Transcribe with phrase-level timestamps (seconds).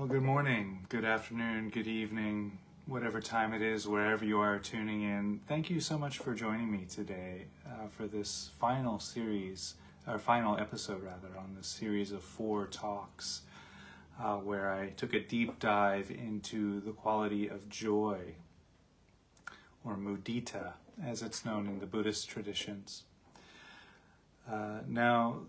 [0.00, 2.56] Well, good morning, good afternoon, good evening,
[2.86, 5.40] whatever time it is, wherever you are tuning in.
[5.46, 9.74] Thank you so much for joining me today uh, for this final series,
[10.06, 13.42] or final episode rather, on this series of four talks
[14.18, 18.36] uh, where I took a deep dive into the quality of joy,
[19.84, 20.72] or mudita,
[21.04, 23.02] as it's known in the Buddhist traditions.
[24.50, 25.40] Uh, now,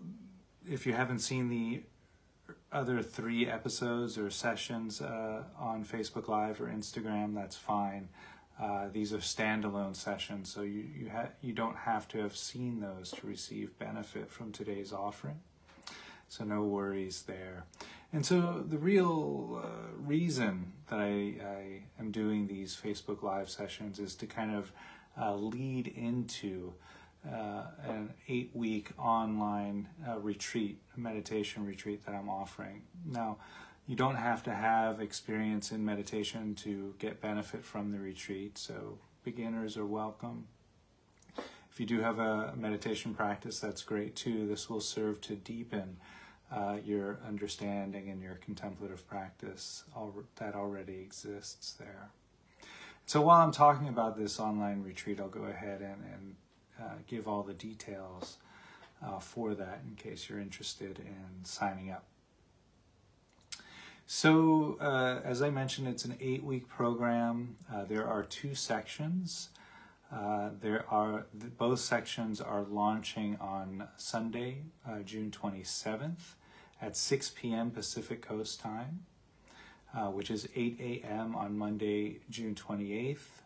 [0.70, 1.84] if you haven't seen the
[2.72, 8.08] other three episodes or sessions uh, on Facebook Live or Instagram, that's fine.
[8.60, 12.80] Uh, these are standalone sessions, so you you, ha- you don't have to have seen
[12.80, 15.40] those to receive benefit from today's offering.
[16.28, 17.64] So no worries there.
[18.12, 23.98] And so the real uh, reason that I, I am doing these Facebook Live sessions
[23.98, 24.72] is to kind of
[25.20, 26.74] uh, lead into
[27.26, 32.82] uh, an eight week online uh, retreat, meditation retreat that I'm offering.
[33.06, 33.38] Now,
[33.86, 38.98] you don't have to have experience in meditation to get benefit from the retreat, so
[39.24, 40.46] beginners are welcome.
[41.70, 44.46] If you do have a meditation practice, that's great too.
[44.46, 45.96] This will serve to deepen
[46.54, 49.84] uh, your understanding and your contemplative practice
[50.36, 52.10] that already exists there.
[53.06, 56.34] So while I'm talking about this online retreat, I'll go ahead and, and
[56.80, 58.38] uh, give all the details
[59.04, 62.04] uh, for that in case you're interested in signing up.
[64.06, 67.56] So, uh, as I mentioned, it's an eight week program.
[67.72, 69.48] Uh, there are two sections.
[70.12, 71.26] Uh, there are
[71.56, 76.34] both sections are launching on Sunday, uh, June 27th
[76.82, 77.70] at 6 p.m.
[77.70, 79.06] Pacific Coast time,
[80.12, 81.34] which is 8 a.m.
[81.34, 83.40] on Monday, June 28th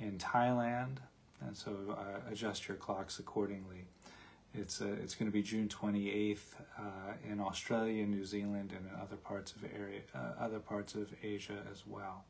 [0.00, 0.98] in Thailand
[1.46, 3.84] and so uh, adjust your clocks accordingly.
[4.52, 6.38] It's uh, it's going to be June 28th
[6.78, 6.82] uh,
[7.30, 11.62] in Australia, New Zealand, and in other parts of area, uh, other parts of Asia
[11.70, 12.24] as well.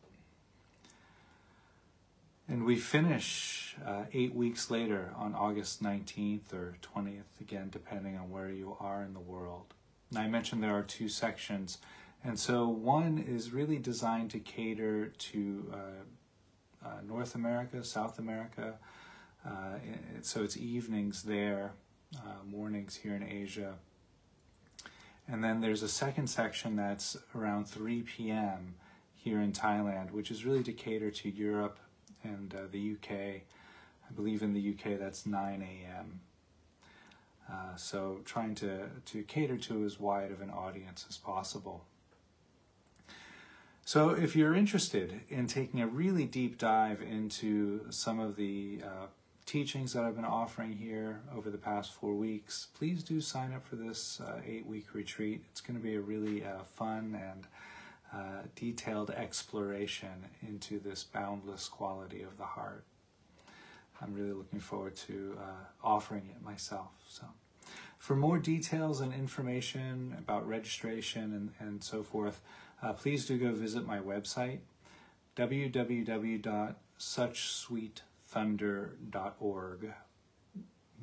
[2.46, 8.28] And we finish uh, eight weeks later on August 19th or 20th, again, depending on
[8.28, 9.72] where you are in the world.
[10.10, 11.78] And I mentioned there are two sections.
[12.24, 18.74] And so one is really designed to cater to uh, uh, North America, South America,
[19.46, 19.78] uh,
[20.22, 21.72] so it's evenings there,
[22.16, 23.74] uh, mornings here in Asia.
[25.28, 28.74] And then there's a second section that's around 3 p.m.
[29.14, 31.78] here in Thailand, which is really to cater to Europe
[32.24, 33.12] and uh, the UK.
[33.12, 36.20] I believe in the UK that's 9 a.m.
[37.50, 41.84] Uh, so trying to, to cater to as wide of an audience as possible.
[43.84, 49.06] So if you're interested in taking a really deep dive into some of the uh,
[49.50, 53.66] teachings that I've been offering here over the past four weeks, please do sign up
[53.66, 55.42] for this uh, eight week retreat.
[55.50, 57.48] It's going to be a really uh, fun and
[58.14, 62.84] uh, detailed exploration into this boundless quality of the heart.
[64.00, 66.92] I'm really looking forward to uh, offering it myself.
[67.08, 67.24] So,
[67.98, 72.40] for more details and information about registration and, and so forth,
[72.84, 74.60] uh, please do go visit my website
[75.36, 79.92] www.suchsweet.com thunder.org.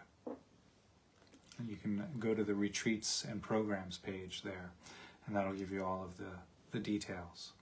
[1.57, 4.73] And you can go to the retreats and programs page there,
[5.27, 6.33] and that'll give you all of the,
[6.73, 7.53] the details.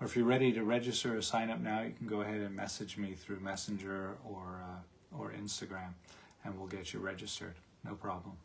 [0.00, 2.54] Or if you're ready to register or sign up now, you can go ahead and
[2.54, 4.80] message me through Messenger or, uh,
[5.18, 5.94] or Instagram,
[6.44, 7.54] and we'll get you registered.
[7.84, 8.36] No problem.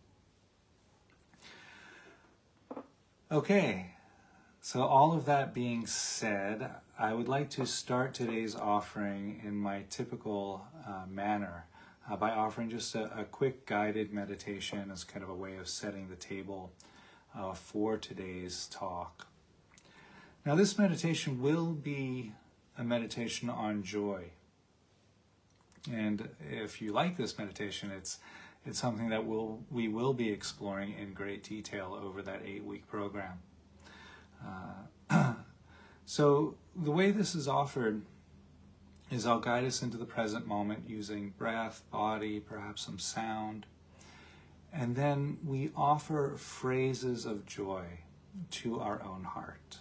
[3.29, 3.87] Okay,
[4.71, 6.69] so, all of that being said,
[6.99, 11.65] I would like to start today's offering in my typical uh, manner
[12.07, 15.67] uh, by offering just a, a, quick guided meditation as kind of a way of
[15.67, 16.71] setting the table
[17.35, 19.25] uh, for today's talk.
[20.45, 22.33] Now, this meditation will be
[22.77, 24.25] a meditation on joy.
[25.91, 28.19] And if you like this meditation, it's
[28.67, 32.87] it's something that we'll, we will be exploring in great detail over that eight week
[32.87, 33.39] program.
[34.45, 35.33] Uh,
[36.05, 38.01] so the way this is offered
[39.11, 43.65] is I'll guide us into the present moment using breath, body, perhaps some sound.
[44.71, 47.85] And then we offer phrases of joy
[48.51, 49.79] to our own heart.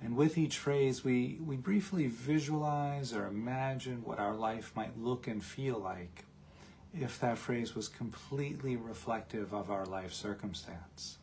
[0.00, 5.26] And with each phrase, we, we briefly visualize or imagine what our life might look
[5.26, 6.24] and feel like
[6.94, 11.18] if that phrase was completely reflective of our life circumstance.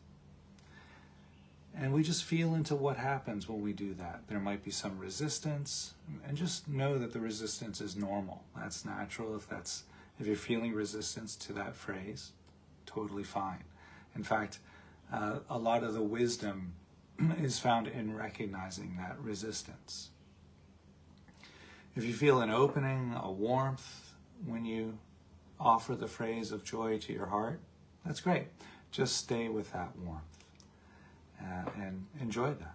[1.78, 4.22] And we just feel into what happens when we do that.
[4.28, 5.92] There might be some resistance,
[6.26, 8.44] and just know that the resistance is normal.
[8.56, 9.84] That's natural if that's
[10.18, 12.32] If you're feeling resistance to that phrase,
[12.86, 13.64] totally fine.
[14.14, 14.60] In fact,
[15.12, 16.72] uh, a lot of the wisdom
[17.38, 20.08] is found in recognizing that resistance.
[21.94, 24.14] If you feel an opening, a warmth
[24.46, 24.98] when you
[25.60, 27.60] offer the phrase of joy to your heart,
[28.04, 28.46] that's great.
[28.90, 30.35] Just stay with that warmth
[31.40, 32.74] uh, and enjoy that.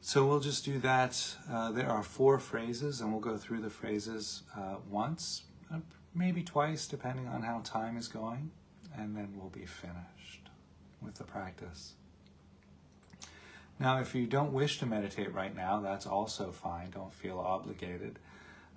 [0.00, 1.34] So we'll just do that.
[1.50, 5.42] Uh, there are four phrases, and we'll go through the phrases uh, once,
[5.72, 5.78] uh,
[6.14, 8.52] maybe twice, depending on how time is going,
[8.96, 10.48] and then we'll be finished
[11.02, 11.94] with the practice.
[13.80, 16.90] Now, if you don't wish to meditate right now, that's also fine.
[16.90, 18.20] Don't feel obligated.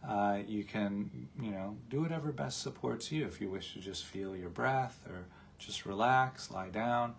[0.07, 3.25] Uh, you can, you know, do whatever best supports you.
[3.25, 5.25] If you wish to just feel your breath or
[5.57, 7.16] just relax, lie down,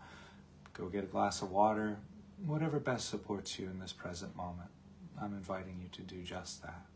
[0.73, 1.99] go get a glass of water,
[2.47, 4.71] whatever best supports you in this present moment.
[5.21, 6.87] I'm inviting you to do just that.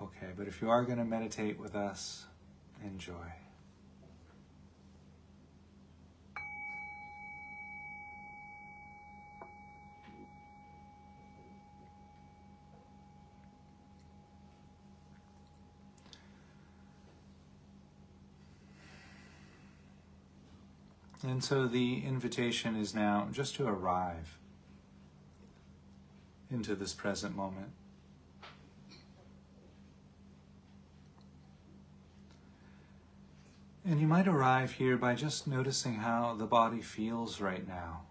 [0.00, 2.24] Okay, but if you are going to meditate with us,
[2.82, 3.14] enjoy.
[21.22, 24.38] And so the invitation is now just to arrive
[26.50, 27.70] into this present moment.
[33.84, 38.02] And you might arrive here by just noticing how the body feels right now.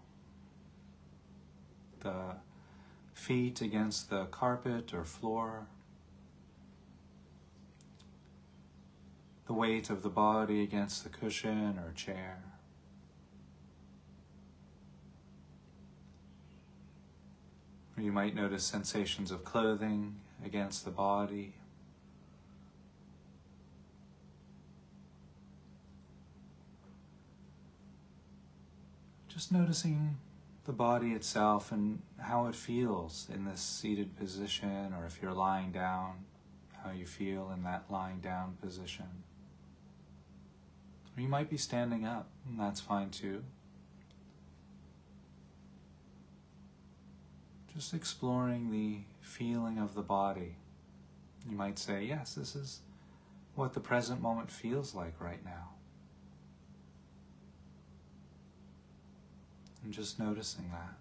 [2.00, 2.36] The
[3.14, 5.66] feet against the carpet or floor.
[9.46, 12.49] The weight of the body against the cushion or chair.
[18.00, 21.52] You might notice sensations of clothing against the body.
[29.28, 30.16] Just noticing
[30.64, 35.70] the body itself and how it feels in this seated position, or if you're lying
[35.70, 36.24] down,
[36.82, 39.24] how you feel in that lying down position.
[41.16, 43.44] Or you might be standing up, and that's fine too.
[47.74, 50.56] Just exploring the feeling of the body.
[51.48, 52.80] You might say, yes, this is
[53.54, 55.70] what the present moment feels like right now.
[59.84, 60.94] And just noticing that.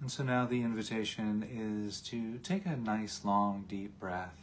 [0.00, 4.34] And so now the invitation is to take a nice, long, deep breath.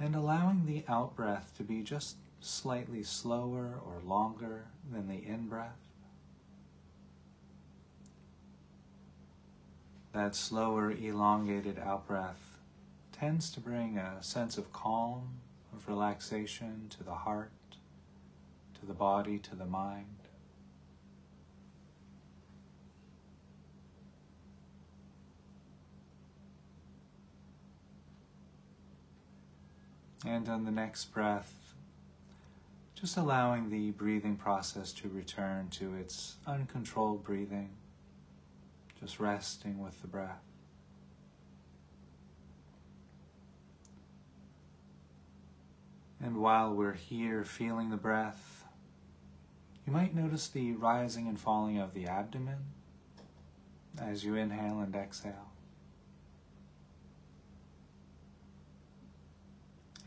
[0.00, 5.48] And allowing the out breath to be just slightly slower or longer than the in
[5.48, 5.88] breath.
[10.12, 12.58] That slower, elongated out breath
[13.12, 15.38] tends to bring a sense of calm,
[15.74, 17.50] of relaxation to the heart,
[18.78, 20.17] to the body, to the mind.
[30.26, 31.74] And on the next breath,
[32.94, 37.70] just allowing the breathing process to return to its uncontrolled breathing,
[39.00, 40.42] just resting with the breath.
[46.20, 48.64] And while we're here feeling the breath,
[49.86, 52.58] you might notice the rising and falling of the abdomen
[54.00, 55.47] as you inhale and exhale.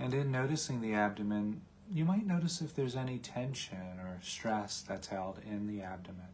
[0.01, 1.62] And in noticing the abdomen,
[1.93, 6.34] you might notice if there's any tension or stress that's held in the abdomen.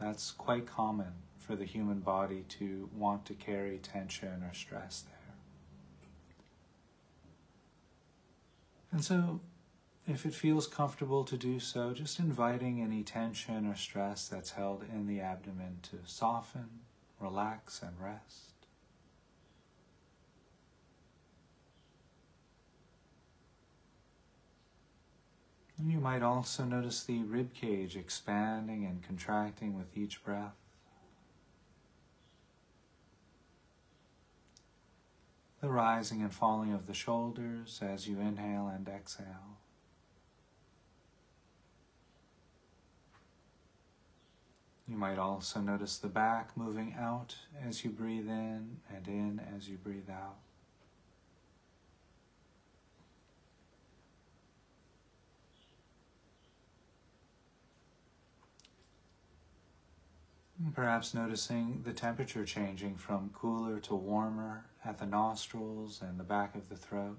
[0.00, 5.34] That's quite common for the human body to want to carry tension or stress there.
[8.92, 9.40] And so,
[10.06, 14.84] if it feels comfortable to do so, just inviting any tension or stress that's held
[14.84, 16.68] in the abdomen to soften,
[17.18, 18.53] relax, and rest.
[25.84, 30.54] And you might also notice the rib cage expanding and contracting with each breath.
[35.60, 39.58] The rising and falling of the shoulders as you inhale and exhale.
[44.88, 49.68] You might also notice the back moving out as you breathe in and in as
[49.68, 50.36] you breathe out.
[60.72, 66.54] Perhaps noticing the temperature changing from cooler to warmer at the nostrils and the back
[66.54, 67.18] of the throat.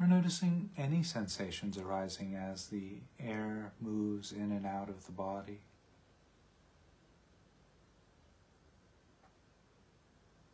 [0.00, 5.60] Or noticing any sensations arising as the air moves in and out of the body.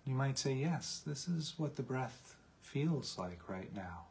[0.05, 4.10] You might say, Yes, this is what the breath feels like right now.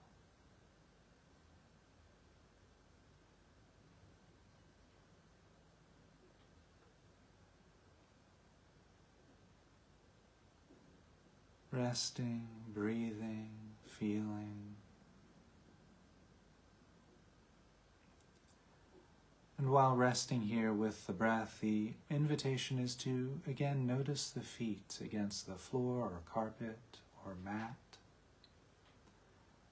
[11.71, 13.51] Resting, breathing,
[13.85, 14.75] feeling.
[19.59, 24.97] And while resting here with the breath, the invitation is to again notice the feet
[25.01, 26.79] against the floor or carpet
[27.25, 27.75] or mat.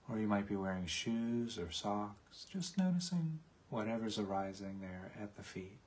[0.09, 3.39] Or you might be wearing shoes or socks, just noticing
[3.69, 5.79] whatever's arising there at the feet.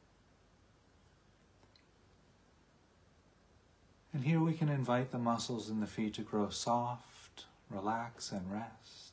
[4.12, 8.50] And here we can invite the muscles in the feet to grow soft, relax, and
[8.52, 9.10] rest.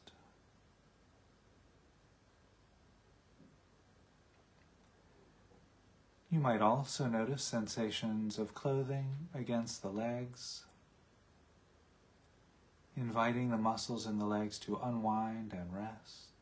[6.32, 10.64] You might also notice sensations of clothing against the legs,
[12.98, 16.37] inviting the muscles in the legs to unwind and rest.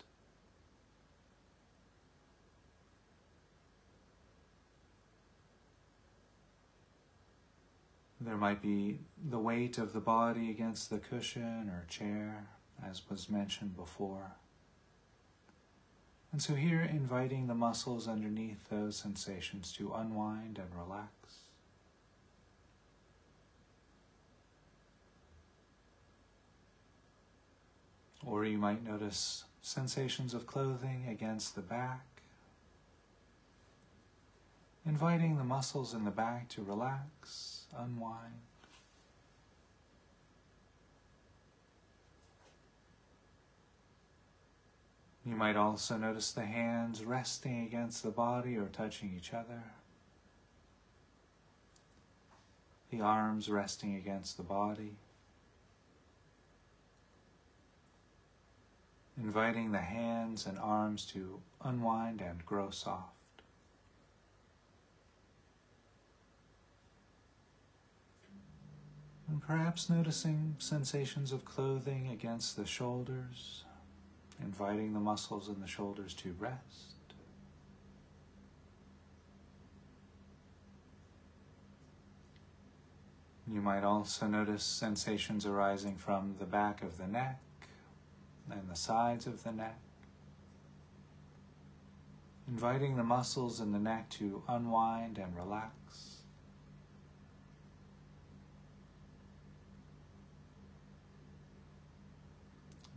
[8.26, 12.48] There might be the weight of the body against the cushion or chair,
[12.84, 14.32] as was mentioned before.
[16.32, 21.12] And so, here, inviting the muscles underneath those sensations to unwind and relax.
[28.26, 32.06] Or you might notice sensations of clothing against the back,
[34.84, 38.34] inviting the muscles in the back to relax unwind.
[45.26, 49.64] You might also notice the hands resting against the body or touching each other.
[52.92, 54.98] The arms resting against the body.
[59.18, 63.15] Inviting the hands and arms to unwind and grow soft.
[69.28, 73.64] And perhaps noticing sensations of clothing against the shoulders,
[74.42, 76.96] inviting the muscles in the shoulders to rest.
[83.48, 87.40] You might also notice sensations arising from the back of the neck
[88.50, 89.80] and the sides of the neck,
[92.48, 95.72] inviting the muscles in the neck to unwind and relax.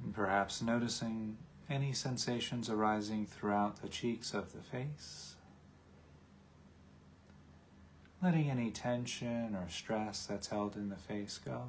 [0.02, 1.36] And perhaps noticing
[1.70, 5.36] any sensations arising throughout the cheeks of the face.
[8.20, 11.66] Letting any tension or stress that's held in the face go.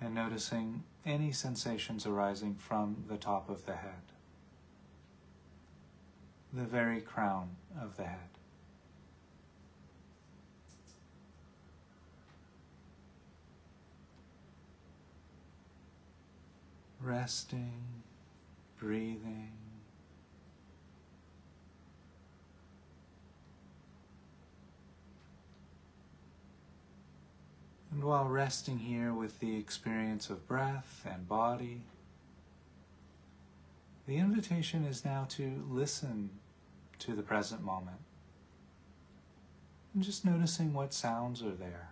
[0.00, 4.10] And noticing any sensations arising from the top of the head,
[6.52, 8.37] the very crown of the head.
[17.08, 17.72] Resting,
[18.78, 19.52] breathing.
[27.90, 31.80] And while resting here with the experience of breath and body,
[34.06, 36.30] the invitation is now to listen
[36.98, 37.98] to the present moment
[39.94, 41.88] and just noticing what sounds are there.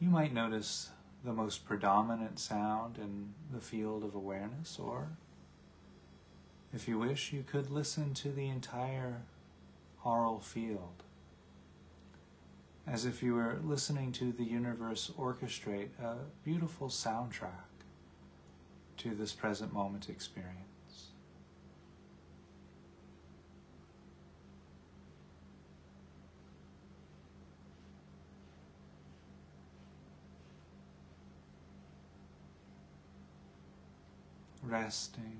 [0.00, 0.90] You might notice
[1.24, 5.08] the most predominant sound in the field of awareness, or
[6.72, 9.22] if you wish, you could listen to the entire
[10.04, 11.02] aural field
[12.86, 17.64] as if you were listening to the universe orchestrate a beautiful soundtrack
[18.98, 20.73] to this present moment experience.
[34.66, 35.38] Resting,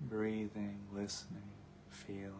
[0.00, 1.42] breathing, listening,
[1.88, 2.30] feeling.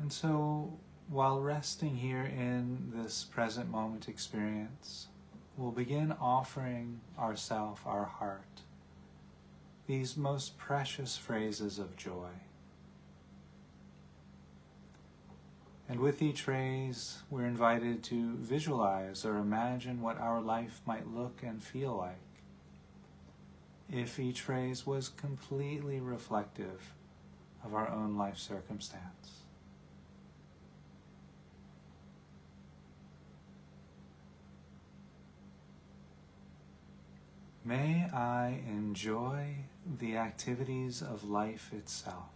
[0.00, 0.72] And so,
[1.08, 5.06] while resting here in this present moment experience,
[5.56, 8.62] we'll begin offering ourself, our heart,
[9.86, 12.30] these most precious phrases of joy.
[15.92, 21.42] And with each phrase, we're invited to visualize or imagine what our life might look
[21.42, 22.16] and feel like
[23.90, 26.94] if each phrase was completely reflective
[27.62, 29.42] of our own life circumstance.
[37.66, 39.56] May I enjoy
[39.98, 42.30] the activities of life itself.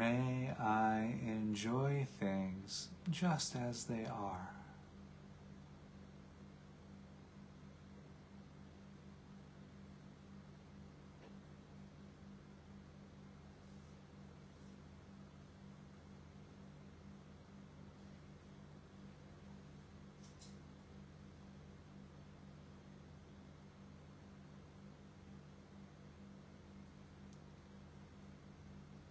[0.00, 4.50] May I enjoy things just as they are.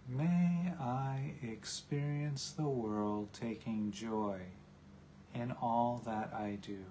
[0.08, 4.40] May I experience the world taking joy
[5.34, 6.84] in all that I do.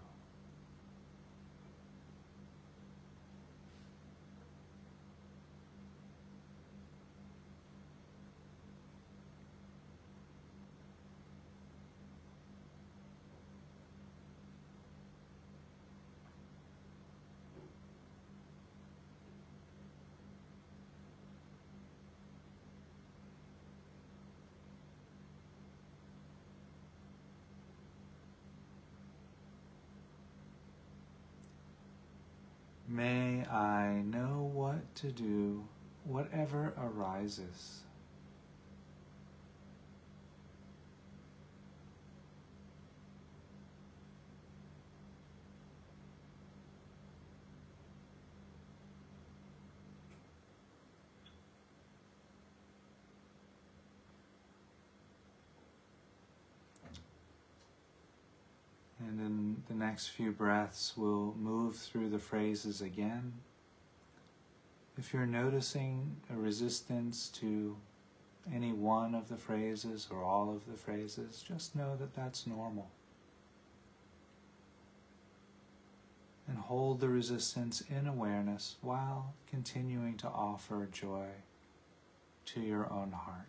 [32.91, 35.63] May I know what to do,
[36.03, 37.83] whatever arises.
[58.99, 63.33] And in the next few breaths, we'll move through the phrases again.
[64.99, 67.77] If you're noticing a resistance to
[68.53, 72.89] any one of the phrases or all of the phrases, just know that that's normal.
[76.49, 81.27] And hold the resistance in awareness while continuing to offer joy
[82.47, 83.47] to your own heart.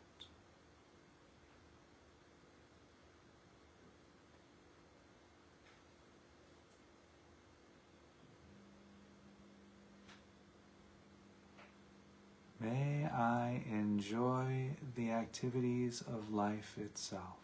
[12.62, 17.38] May I enjoy the activities of life itself.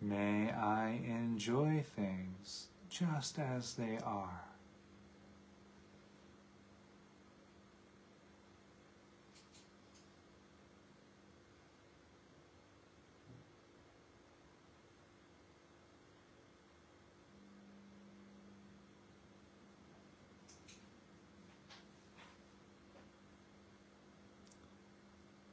[0.00, 4.42] May I enjoy things just as they are.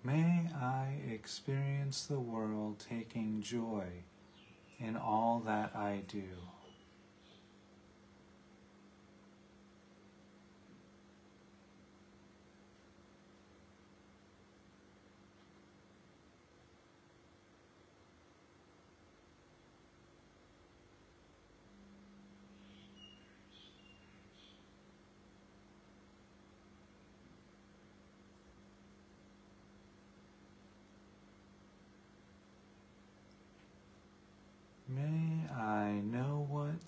[0.03, 3.85] May I experience the world taking joy
[4.79, 6.23] in all that I do.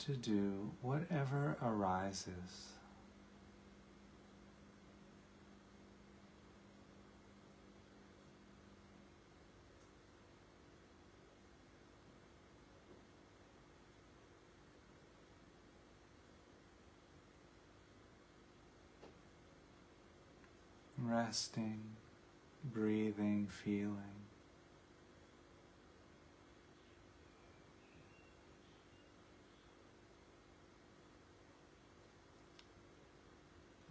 [0.05, 2.73] to do whatever arises.
[20.97, 21.81] Resting,
[22.73, 24.22] breathing, feeling.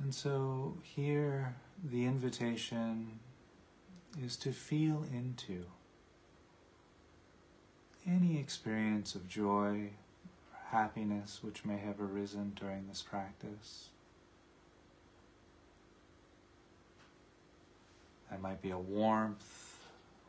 [0.03, 3.21] And so here the invitation
[4.21, 5.65] is to feel into
[8.05, 9.91] any experience of joy,
[10.53, 13.91] or happiness which may have arisen during this practice.
[18.29, 19.79] That might be a warmth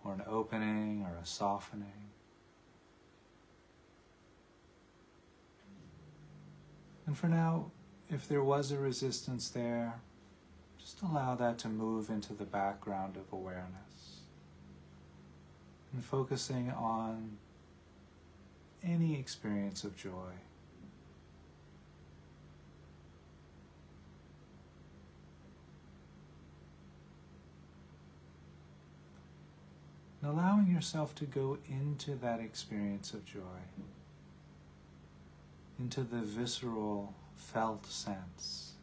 [0.06, 2.12] or an opening or a softening.
[7.08, 7.72] And for now,
[8.10, 9.96] if there was a resistance there,
[10.80, 14.20] just allow that to move into the background of awareness.
[15.94, 17.38] And focusing on
[18.84, 20.34] any experience of joy.
[30.22, 33.40] And allowing yourself to go into that experience of joy,
[35.78, 38.74] into the visceral, felt sense,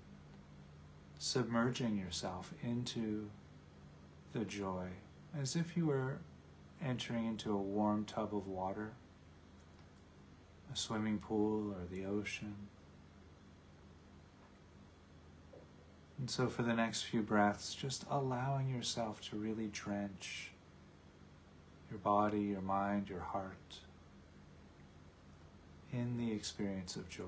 [1.19, 3.31] submerging yourself into
[4.33, 4.89] the joy
[5.39, 6.19] as if you were
[6.85, 8.93] entering into a warm tub of water
[10.73, 12.55] a swimming pool or the ocean.
[16.19, 20.53] And so, for the next few breaths, just allowing yourself to really drench
[21.91, 23.79] your body, your mind, your heart
[25.93, 27.25] in the experience of joy.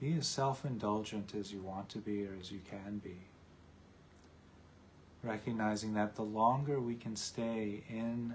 [0.00, 3.16] Be as self indulgent as you want to be or as you can be.
[5.22, 8.34] Recognizing that the longer we can stay in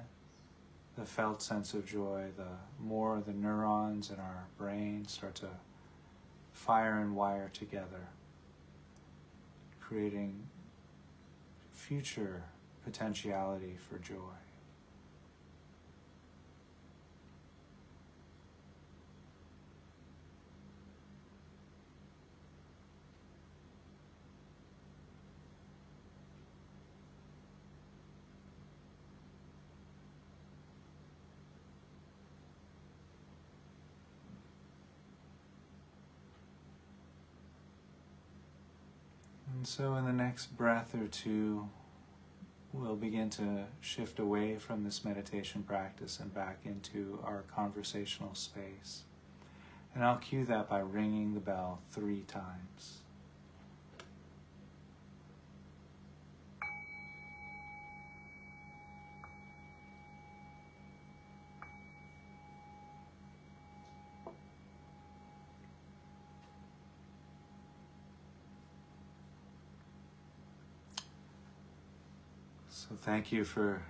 [0.95, 5.47] the felt sense of joy, the more the neurons in our brain start to
[6.53, 8.07] fire and wire together,
[9.81, 10.47] creating
[11.73, 12.43] future
[12.83, 14.44] potentiality for joy.
[39.65, 41.67] And so, in the next breath or two,
[42.71, 49.05] we'll begin to shift away from this meditation practice and back into our conversational space.
[49.95, 52.99] And I'll cue that by ringing the bell three times.
[72.87, 73.81] So, thank you for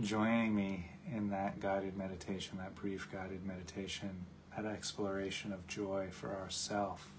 [0.00, 4.10] joining me in that guided meditation, that brief guided meditation,
[4.56, 7.12] that exploration of joy for ourself.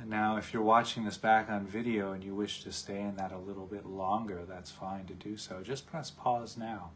[0.00, 3.16] And now, if you're watching this back on video and you wish to stay in
[3.16, 5.62] that a little bit longer, that's fine to do so.
[5.64, 6.90] Just press pause now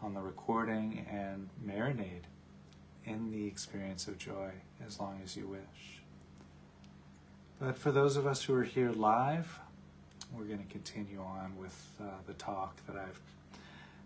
[0.00, 2.24] on the recording and marinate
[3.04, 4.50] in the experience of joy
[4.86, 6.00] as long as you wish.
[7.60, 9.60] But for those of us who are here live,
[10.36, 13.20] we're going to continue on with uh, the talk that I've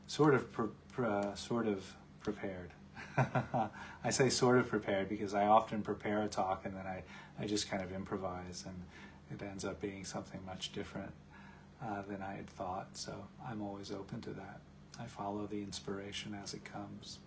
[0.07, 1.85] sort of pre- pre- uh, sort of
[2.21, 2.71] prepared.
[4.05, 7.03] I say sort of prepared because I often prepare a talk and then I,
[7.41, 8.83] I just kind of improvise and
[9.31, 11.13] it ends up being something much different
[11.83, 12.89] uh, than I had thought.
[12.95, 13.15] So
[13.47, 14.61] I'm always open to that.
[15.01, 17.19] I follow the inspiration as it comes.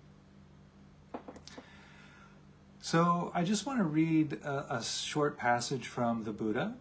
[2.82, 6.76] So I just want to read a, a short passage from the Buddha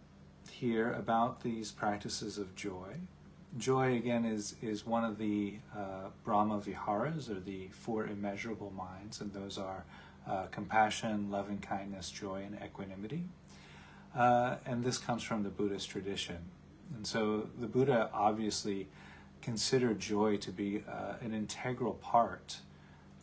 [0.60, 2.94] here about these practices of joy.
[3.56, 9.22] Joy, again, is, is one of the uh, Brahma Viharas, or the four immeasurable minds,
[9.22, 9.84] and those are
[10.28, 13.24] uh, compassion, loving kindness, joy, and equanimity.
[14.14, 16.36] Uh, and this comes from the Buddhist tradition.
[16.94, 18.86] And so the Buddha obviously
[19.40, 22.58] considered joy to be uh, an integral part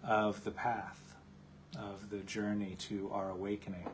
[0.03, 1.15] of the path,
[1.77, 3.87] of the journey to our awakening.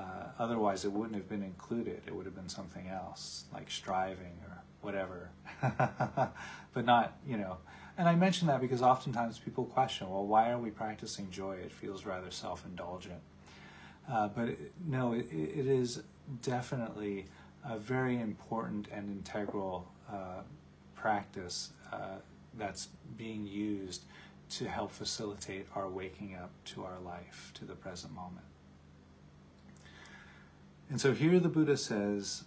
[0.00, 2.00] Uh, otherwise, it wouldn't have been included.
[2.06, 5.30] It would have been something else, like striving or whatever.
[6.72, 7.58] but not, you know.
[7.98, 11.56] And I mention that because oftentimes people question, well, why are we practicing joy?
[11.56, 13.20] It feels rather self indulgent.
[14.10, 16.02] Uh, but it, no, it, it is
[16.40, 17.26] definitely
[17.68, 20.42] a very important and integral uh,
[20.94, 22.16] practice uh,
[22.56, 24.04] that's being used
[24.48, 28.46] to help facilitate our waking up to our life, to the present moment.
[30.90, 32.42] And so here the Buddha says,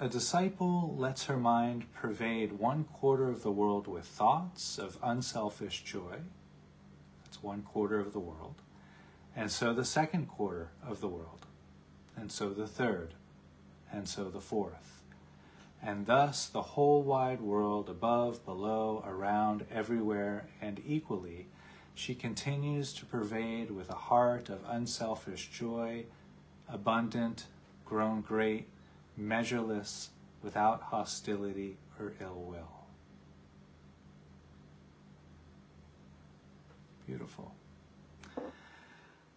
[0.00, 5.84] a disciple lets her mind pervade one quarter of the world with thoughts of unselfish
[5.84, 6.16] joy.
[7.22, 8.56] That's one quarter of the world.
[9.36, 11.46] And so the second quarter of the world.
[12.16, 13.14] And so the third.
[13.92, 15.02] And so the fourth.
[15.82, 21.46] And thus the whole wide world, above, below, around, everywhere, and equally,
[21.94, 26.06] she continues to pervade with a heart of unselfish joy,
[26.68, 27.44] abundant,
[27.84, 28.66] grown great,
[29.16, 30.10] measureless,
[30.42, 32.68] without hostility or ill will.
[37.06, 37.54] Beautiful.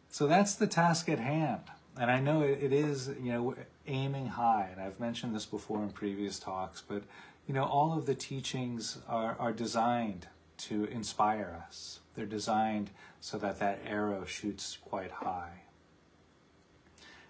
[0.09, 1.61] So that's the task at hand.
[1.99, 3.55] And I know it is, you know,
[3.87, 4.69] aiming high.
[4.71, 7.03] And I've mentioned this before in previous talks, but,
[7.47, 10.27] you know, all of the teachings are, are designed
[10.57, 11.99] to inspire us.
[12.15, 15.64] They're designed so that that arrow shoots quite high.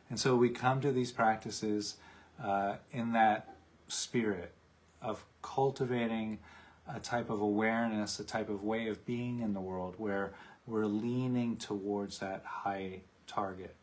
[0.10, 1.96] And so we come to these practices
[2.44, 3.56] uh, in that
[3.88, 4.54] spirit
[5.02, 6.40] of cultivating
[6.88, 10.34] a type of awareness, a type of way of being in the world where
[10.68, 13.76] we're leaning towards that high target.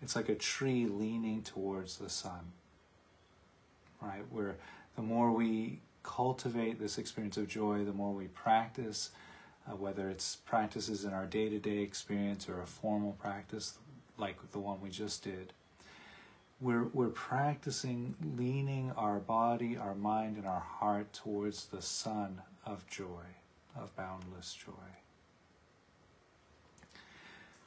[0.00, 2.52] It's like a tree leaning towards the sun,
[4.00, 4.22] right?
[4.30, 4.56] Where
[4.96, 9.10] the more we cultivate this experience of joy, the more we practice,
[9.68, 13.78] uh, whether it's practices in our day to day experience or a formal practice
[14.18, 15.52] like the one we just did,
[16.60, 22.86] we're, we're practicing leaning our body, our mind, and our heart towards the sun of
[22.88, 23.36] joy,
[23.76, 24.72] of boundless joy.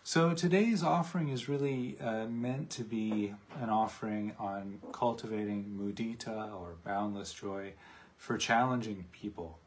[0.03, 6.75] So today's offering is really uh, meant to be an offering on cultivating mudita or
[6.83, 7.73] boundless joy
[8.17, 9.57] for challenging people.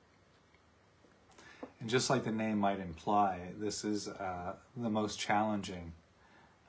[1.80, 5.92] And just like the name might imply, this is uh, the most challenging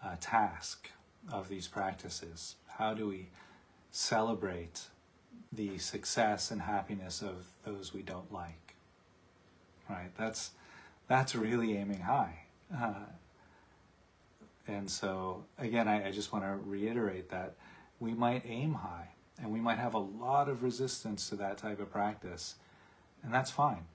[0.06, 0.92] uh, task
[1.32, 2.56] of these practices?
[2.68, 3.30] How do we
[3.92, 4.88] celebrate
[5.52, 8.76] the success and happiness of those we don't like?
[9.90, 10.12] Right?
[10.18, 10.52] That's
[11.08, 12.40] that's really aiming high.
[12.76, 13.06] Uh,
[14.68, 17.56] and so again, I, I just want to reiterate that
[18.00, 19.10] we might aim high
[19.42, 22.56] and we might have a lot of resistance to that type of practice,
[23.24, 23.86] and that's fine.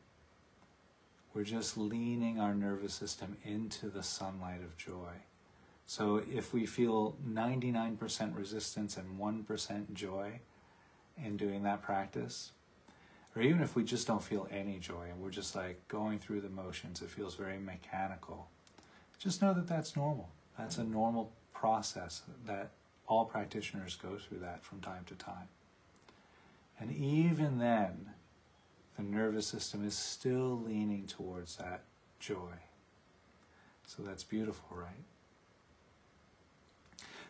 [1.33, 5.12] We're just leaning our nervous system into the sunlight of joy.
[5.90, 10.38] So if we feel 99% resistance and 1% joy
[11.20, 12.53] in doing that practice,
[13.35, 16.42] or even if we just don't feel any joy and we're just like going through
[16.42, 18.46] the motions, it feels very mechanical,
[19.18, 20.29] just know that that's normal.
[20.57, 22.70] That's a normal process that
[23.09, 25.48] all practitioners go through that from time to time.
[26.79, 28.11] And even then,
[28.96, 31.83] the nervous system is still leaning towards that
[32.20, 32.61] joy.
[33.88, 35.03] So that's beautiful, right?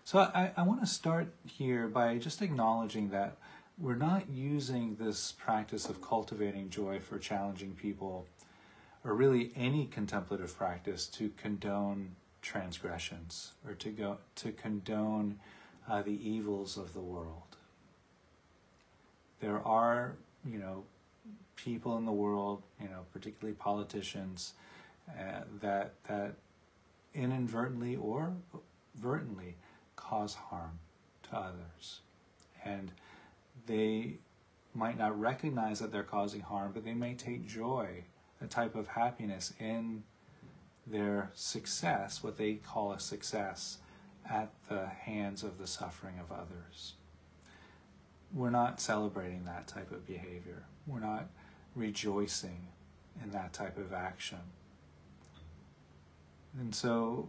[0.05, 3.37] So I, I want to start here by just acknowledging that
[3.79, 8.27] we're not using this practice of cultivating joy for challenging people
[9.05, 15.39] or really any contemplative practice to condone transgressions or to go to condone
[15.89, 17.57] uh, the evils of the world.
[19.41, 20.85] There are, you know,
[21.57, 24.55] people in the world, you know, particularly politicians,
[25.09, 26.35] uh, that that
[27.15, 28.33] inadvertently or
[28.95, 29.57] vertently
[30.01, 30.79] cause harm
[31.25, 32.01] to others.
[32.65, 32.93] And
[33.67, 34.19] they
[34.75, 38.05] might not recognize that they're causing harm, but they may take joy,
[38.41, 40.03] a type of happiness in
[40.87, 43.79] their success, what they call a success,
[44.29, 46.95] at the hands of the suffering of others.
[48.33, 50.65] We're not celebrating that type of behavior.
[50.87, 51.29] We're not
[51.75, 52.69] rejoicing
[53.23, 54.39] in that type of action.
[56.59, 57.29] And so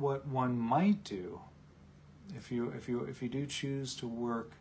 [0.00, 1.40] what one might do
[2.36, 4.52] if you if you if you do choose to work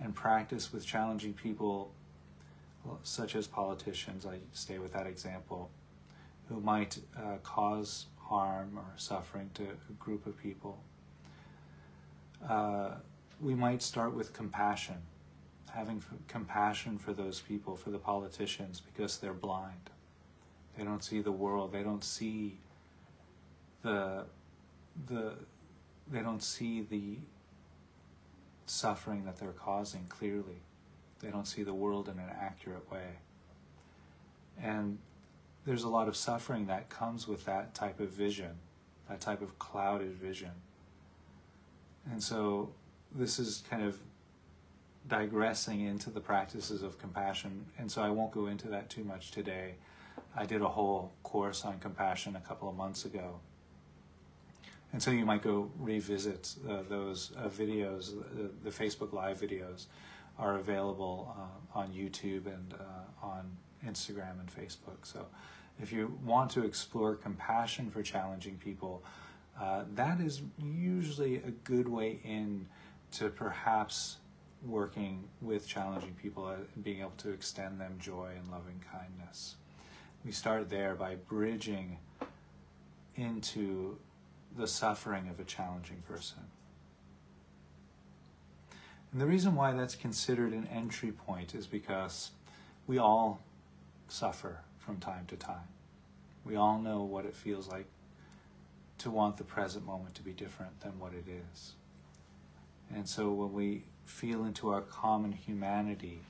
[0.00, 1.92] and practice with challenging people
[3.02, 5.70] such as politicians i stay with that example
[6.48, 10.82] who might uh, cause harm or suffering to a group of people
[12.48, 12.90] uh,
[13.40, 14.96] we might start with compassion
[15.74, 19.90] having compassion for those people for the politicians because they're blind.
[20.76, 21.72] They don't see the world.
[21.72, 22.58] They don't see
[23.82, 24.24] the
[25.06, 25.34] the
[26.10, 27.18] they don't see the
[28.66, 30.62] suffering that they're causing clearly.
[31.20, 33.18] They don't see the world in an accurate way.
[34.60, 34.98] And
[35.66, 38.52] there's a lot of suffering that comes with that type of vision,
[39.08, 40.52] that type of clouded vision.
[42.10, 42.70] And so
[43.14, 43.98] this is kind of
[45.08, 47.66] digressing into the practices of compassion.
[47.78, 49.74] And so I won't go into that too much today.
[50.36, 53.40] I did a whole course on compassion a couple of months ago
[54.92, 58.14] And so you might go revisit uh, those uh, videos.
[58.34, 59.86] The, the, Facebook Live videos
[60.38, 65.04] are available uh, on YouTube and uh, on Instagram and Facebook.
[65.04, 65.26] So
[65.80, 69.04] if you want to explore compassion for challenging people,
[69.60, 72.66] uh, that is usually a good way in
[73.12, 74.18] to perhaps
[74.64, 79.56] working with challenging people and being able to extend them joy and loving kindness.
[80.24, 81.98] We start there by bridging
[83.14, 83.98] into
[84.58, 86.42] the suffering of a challenging person.
[89.12, 92.32] And the reason why that's considered an entry point is because
[92.86, 93.40] we all
[94.08, 95.68] suffer from time to time.
[96.44, 97.86] We all know what it feels like
[98.98, 101.74] to want the present moment to be different than what it is.
[102.94, 106.20] And so when we feel into our common humanity,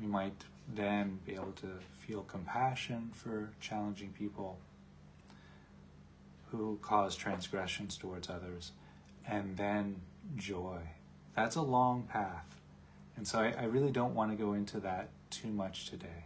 [0.00, 1.68] we might then be able to
[2.06, 4.58] feel compassion for challenging people
[6.50, 8.72] who cause transgressions towards others,
[9.26, 10.00] and then
[10.36, 10.78] joy.
[11.34, 12.56] That's a long path.
[13.16, 16.24] And so I, I really don't want to go into that too much today.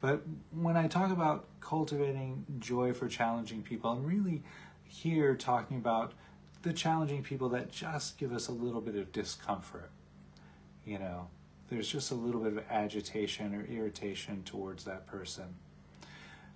[0.00, 4.42] But when I talk about cultivating joy for challenging people, I'm really
[4.84, 6.12] here talking about
[6.62, 9.90] the challenging people that just give us a little bit of discomfort.
[10.84, 11.28] You know,
[11.68, 15.56] there's just a little bit of agitation or irritation towards that person.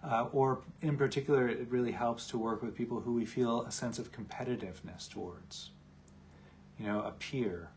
[0.03, 3.71] Uh, or in particular, it really helps to work with people who we feel a
[3.71, 5.71] sense of competitiveness towards.
[6.79, 7.69] You know, a peer.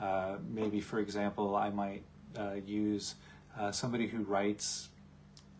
[0.00, 2.02] Uh, maybe, for example, I might
[2.38, 3.14] uh, use
[3.58, 4.88] uh, somebody who writes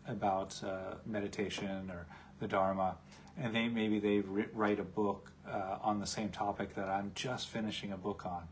[0.07, 2.05] about uh, meditation or
[2.39, 2.97] the Dharma,
[3.37, 7.47] and they maybe they write a book uh, on the same topic that I'm just
[7.47, 8.43] finishing a book on,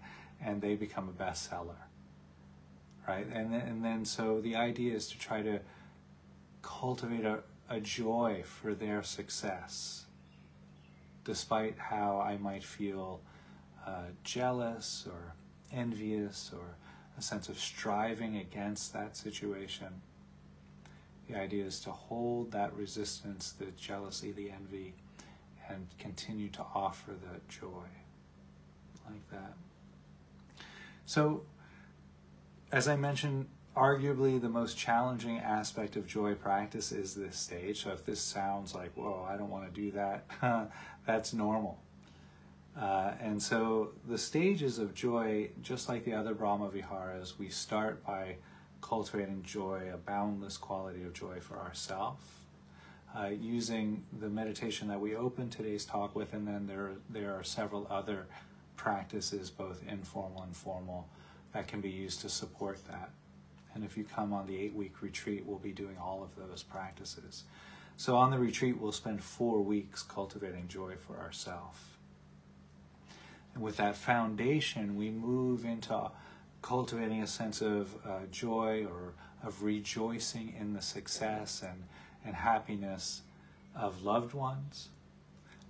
[0.42, 1.76] and they become a bestseller.
[3.08, 5.60] Right, and then, and then so the idea is to try to
[6.64, 10.06] cultivate a, a joy for their success,
[11.24, 13.22] despite how I might feel
[13.86, 15.36] uh, jealous or
[15.72, 16.76] envious or
[17.18, 20.02] a sense of striving against that situation.
[21.30, 24.96] The idea is to hold that resistance, the jealousy, the envy,
[25.70, 27.88] and continue to offer that joy
[29.06, 29.54] like that.
[31.06, 31.44] So,
[32.72, 37.84] as I mentioned, arguably the most challenging aspect of joy practice is this stage.
[37.84, 40.26] So, if this sounds like, whoa, I don't want to do that,
[41.06, 41.80] that's normal.
[42.80, 48.06] Uh, and so, the stages of joy, just like the other Brahma Viharas, we start
[48.06, 48.36] by
[48.82, 52.22] cultivating joy, a boundless quality of joy for ourselves
[53.18, 57.44] uh, using the meditation that we opened today's talk with, and then there there are
[57.44, 58.26] several other
[58.76, 61.08] practices, both informal and formal,
[61.54, 63.12] that can be used to support that.
[63.74, 67.44] And if you come on the eight-week retreat, we'll be doing all of those practices.
[67.98, 71.80] So on the retreat, we'll spend four weeks cultivating joy for ourselves.
[73.54, 76.12] And with that foundation, we move into
[76.62, 81.84] cultivating a sense of uh, joy or of rejoicing in the success and
[82.26, 83.22] and happiness
[83.76, 84.88] of loved ones,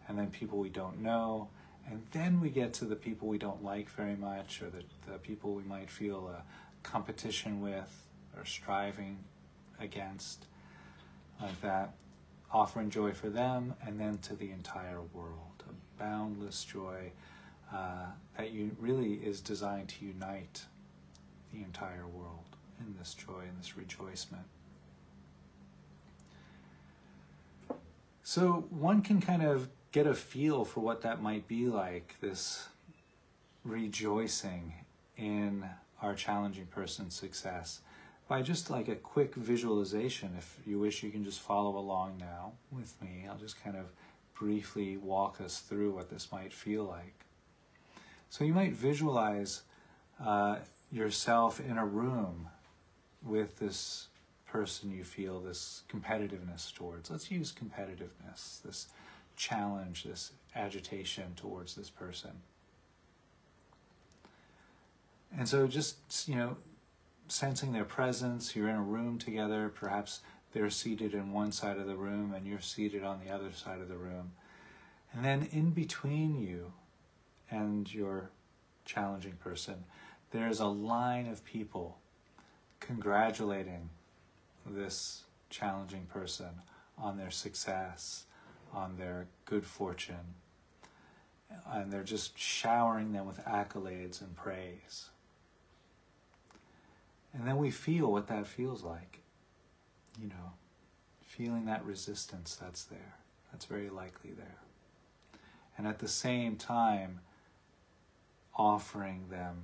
[0.08, 1.48] and then people we don't know,
[1.90, 5.18] and then we get to the people we don't like very much, or the, the
[5.18, 6.28] people we might feel
[6.84, 8.06] competition with
[8.38, 9.18] or striving
[9.80, 10.46] against,
[11.42, 11.94] like that.
[12.52, 15.64] Offering joy for them, and then to the entire world.
[15.68, 17.12] A boundless joy
[17.74, 18.06] uh,
[18.38, 20.66] that you really is designed to unite
[21.52, 22.46] the entire world
[22.80, 24.46] in this joy and this rejoicement.
[28.22, 32.68] So one can kind of get a feel for what that might be like, this
[33.64, 34.74] rejoicing
[35.18, 35.66] in
[36.04, 37.80] our challenging person's success
[38.28, 40.36] by just like a quick visualization.
[40.38, 43.26] If you wish, you can just follow along now with me.
[43.28, 43.86] I'll just kind of
[44.38, 47.26] briefly walk us through what this might feel like.
[48.30, 49.64] So you might visualize
[50.24, 50.58] uh,
[50.92, 52.50] yourself in a room
[53.24, 54.08] with this
[54.46, 57.10] person you feel this competitiveness towards.
[57.10, 58.88] Let's use competitiveness, this
[59.36, 62.32] challenge, this agitation towards this person.
[65.38, 66.58] And so just, you know,
[67.28, 70.22] sensing their presence, you're in a room together, perhaps
[70.54, 73.82] they're seated in one side of the room and you're seated on the other side
[73.82, 74.34] of the room.
[75.12, 76.74] And then in between you
[77.50, 78.30] and your
[78.86, 79.86] challenging person,
[80.32, 81.98] there's a line of people
[82.80, 83.90] congratulating
[84.66, 86.50] this challenging person
[86.98, 88.26] on their success,
[88.74, 90.36] on their good fortune,
[91.72, 95.10] and they're just showering them with accolades and praise.
[97.34, 99.20] And then we feel what that feels like.
[100.22, 100.54] You know,
[101.22, 103.16] feeling that resistance that's there.
[103.52, 104.58] That's very likely there.
[105.78, 107.20] and at the same time
[108.56, 109.64] offering them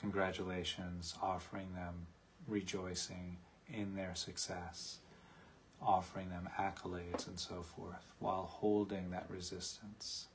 [0.00, 2.06] congratulations, offering them
[2.46, 3.36] rejoicing
[3.72, 4.98] in their success,
[5.82, 10.26] offering them accolades and so forth, while holding that resistance.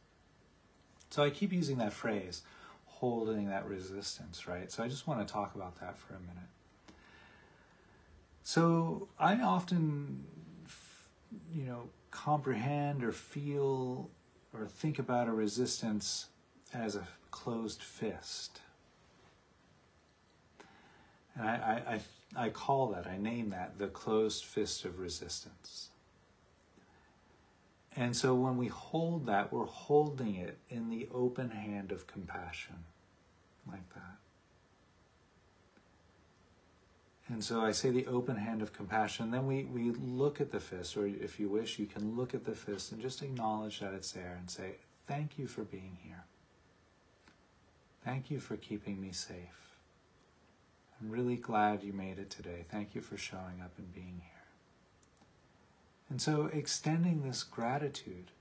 [1.09, 2.41] So I keep using that phrase,
[3.03, 4.71] holding that resistance, right?
[4.71, 6.49] So I just want to talk about that for a minute.
[8.43, 10.23] So I often,
[11.53, 14.09] you know, comprehend or feel
[14.53, 16.27] or think about a resistance
[16.73, 18.61] as a closed fist.
[21.35, 25.89] And I, I, I, I call that, I name that the closed fist of resistance.
[27.97, 32.85] And so when we hold that, we're holding it in the open hand of compassion,
[33.67, 34.17] like that.
[37.29, 39.31] And so I say the open hand of compassion.
[39.31, 42.45] Then we, we look at the fist, or if you wish, you can look at
[42.45, 44.75] the fist and just acknowledge that it's there and say,
[45.07, 46.23] Thank you for being here.
[48.05, 49.77] Thank you for keeping me safe.
[51.01, 52.65] I'm really glad you made it today.
[52.69, 54.43] Thank you for showing up and being here.
[56.09, 58.31] And so, extending this gratitude,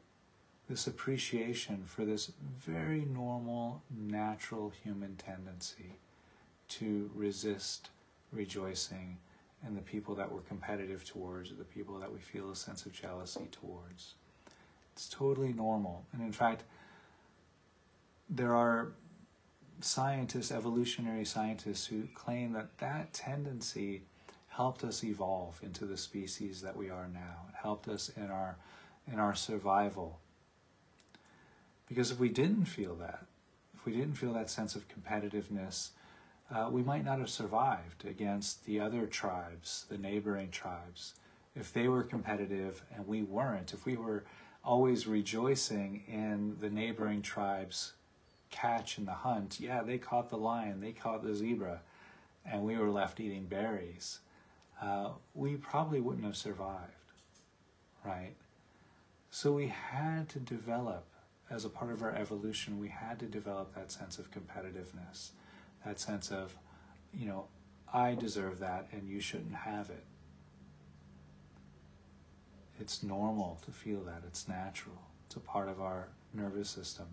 [0.72, 5.98] this appreciation for this very normal, natural human tendency
[6.66, 7.90] to resist
[8.32, 9.18] rejoicing
[9.66, 12.86] in the people that we're competitive towards, or the people that we feel a sense
[12.86, 14.14] of jealousy towards.
[14.94, 16.06] It's totally normal.
[16.14, 16.62] And in fact,
[18.30, 18.92] there are
[19.82, 24.04] scientists, evolutionary scientists, who claim that that tendency
[24.48, 27.44] helped us evolve into the species that we are now.
[27.50, 28.56] It helped us in our
[29.12, 30.18] in our survival.
[31.92, 33.26] Because if we didn't feel that,
[33.74, 35.90] if we didn't feel that sense of competitiveness,
[36.50, 41.12] uh, we might not have survived against the other tribes, the neighboring tribes.
[41.54, 44.24] If they were competitive and we weren't, if we were
[44.64, 47.92] always rejoicing in the neighboring tribes'
[48.50, 51.82] catch in the hunt, yeah, they caught the lion, they caught the zebra,
[52.50, 54.20] and we were left eating berries,
[54.80, 57.12] uh, we probably wouldn't have survived,
[58.02, 58.32] right?
[59.30, 61.04] So we had to develop,
[61.52, 65.30] as a part of our evolution, we had to develop that sense of competitiveness
[65.84, 66.56] that sense of,
[67.12, 67.46] you know,
[67.92, 70.04] I deserve that and you shouldn't have it.
[72.80, 77.06] It's normal to feel that, it's natural, it's a part of our nervous system.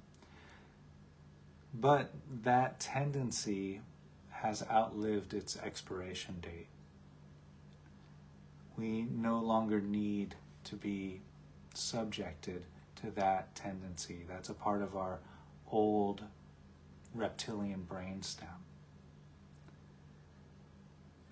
[1.73, 2.11] But
[2.43, 3.81] that tendency
[4.31, 6.67] has outlived its expiration date.
[8.77, 11.21] We no longer need to be
[11.73, 12.63] subjected
[13.01, 14.25] to that tendency.
[14.27, 15.19] That's a part of our
[15.71, 16.23] old
[17.13, 18.47] reptilian brainstem.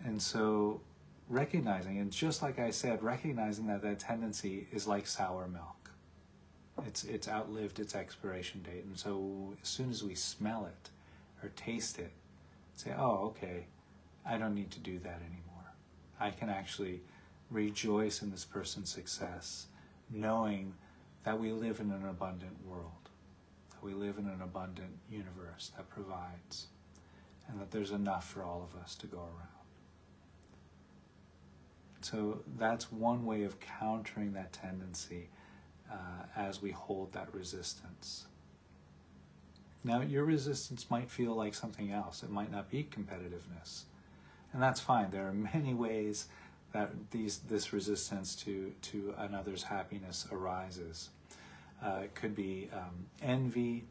[0.03, 0.82] And so
[1.28, 5.91] recognizing, and just like I said, recognizing that that tendency is like sour milk.
[6.86, 8.86] It's, it's outlived its expiration date.
[8.86, 10.89] And so as soon as we smell it
[11.43, 12.11] or taste it,
[12.76, 13.65] say, oh, okay,
[14.26, 15.74] I don't need to do that anymore.
[16.20, 17.01] I can actually
[17.49, 19.68] rejoice in this person's success,
[20.11, 20.74] knowing
[21.28, 23.09] that we live in an abundant world
[23.69, 26.67] that we live in an abundant universe that provides,
[27.49, 29.65] and that there's enough for all of us to go around.
[31.99, 35.28] So that's one way of countering that tendency
[35.91, 38.28] uh, as we hold that resistance.
[39.84, 42.23] Now, your resistance might feel like something else.
[42.23, 43.82] It might not be competitiveness.
[44.53, 45.11] And that's fine.
[45.11, 46.30] There are many ways
[46.71, 51.09] that these, this resistance to, to another's happiness arises.
[51.84, 53.86] Uh, it could be um, envy.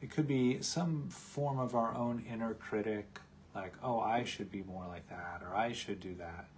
[0.00, 3.18] It could be some form of our own inner critic,
[3.54, 6.48] like, oh, I should be more like that, or I should do that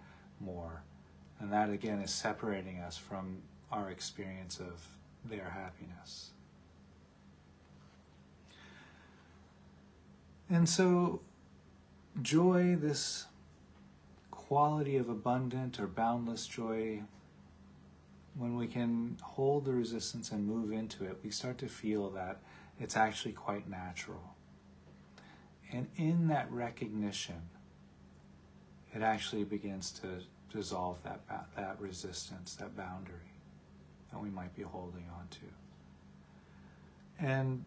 [0.40, 0.82] more.
[1.40, 4.86] And that again is separating us from our experience of
[5.24, 6.30] their happiness.
[10.48, 11.22] And so,
[12.22, 13.26] joy, this
[14.30, 17.02] quality of abundant or boundless joy,
[18.38, 22.38] when we can hold the resistance and move into it, we start to feel that
[22.78, 24.34] it's actually quite natural.
[25.72, 27.42] And in that recognition,
[28.94, 30.06] it actually begins to
[30.54, 31.20] dissolve that,
[31.56, 33.16] that resistance, that boundary
[34.12, 37.24] that we might be holding on to.
[37.24, 37.64] And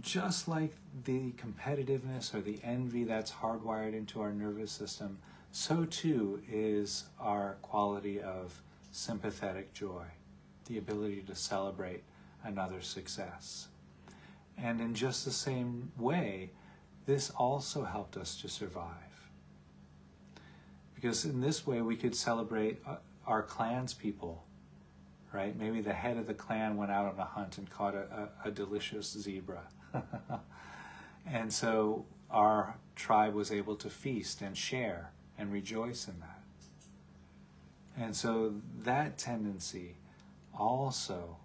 [0.00, 5.18] just like the competitiveness or the envy that's hardwired into our nervous system,
[5.50, 10.04] so too is our quality of sympathetic joy,
[10.66, 12.02] the ability to celebrate
[12.44, 13.68] another's success.
[14.56, 16.50] And in just the same way,
[17.06, 19.30] this also helped us to survive.
[20.94, 24.44] Because in this way, we could celebrate uh, our clan's people,
[25.32, 25.58] right?
[25.58, 28.48] Maybe the head of the clan went out on a hunt and caught a, a,
[28.48, 29.62] a delicious zebra.
[31.26, 36.39] and so our tribe was able to feast and share and rejoice in that.
[37.98, 39.96] And so that tendency
[40.58, 41.36] also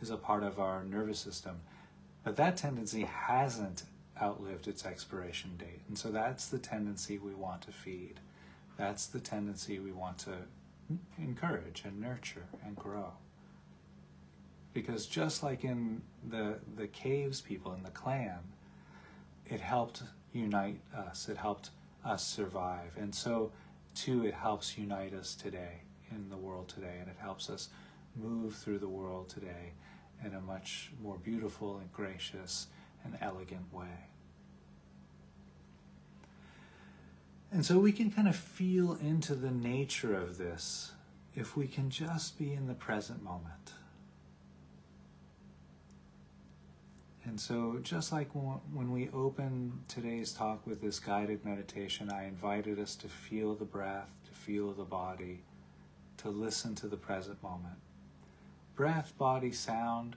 [0.00, 1.60] is a part of our nervous system.
[2.24, 3.84] But that tendency hasn't
[4.20, 5.82] outlived its expiration date.
[5.88, 8.20] And so that's the tendency we want to feed.
[8.76, 10.32] That's the tendency we want to
[11.18, 13.12] encourage and nurture and grow.
[14.72, 18.38] Because just like in the, the caves people, in the clan,
[19.46, 21.70] it helped unite us, it helped
[22.04, 22.90] us survive.
[22.96, 23.52] And so,
[23.94, 27.68] too, it helps unite us today in the world today, and it helps us
[28.16, 29.72] move through the world today
[30.24, 32.68] in a much more beautiful and gracious
[33.04, 34.08] and elegant way.
[37.52, 40.92] And so we can kind of feel into the nature of this
[41.34, 43.73] if we can just be in the present moment.
[47.26, 52.78] And so, just like when we open today's talk with this guided meditation, I invited
[52.78, 55.40] us to feel the breath, to feel the body,
[56.18, 57.76] to listen to the present moment.
[58.76, 60.16] Breath, body, sound,